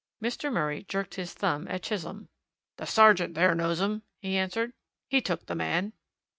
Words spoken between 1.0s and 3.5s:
his thumb at Chisholm. "The sergeant